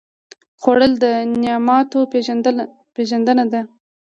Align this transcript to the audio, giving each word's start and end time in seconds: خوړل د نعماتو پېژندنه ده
خوړل 0.61 0.93
د 1.03 1.05
نعماتو 1.41 1.99
پېژندنه 2.95 3.45
ده 3.51 3.61